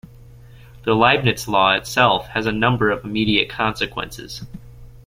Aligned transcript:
The 0.83 0.95
Leibniz 0.95 1.47
law 1.47 1.73
itself 1.73 2.29
has 2.29 2.47
a 2.47 2.51
number 2.51 2.89
of 2.89 3.05
immediate 3.05 3.49
consequences. 3.49 4.43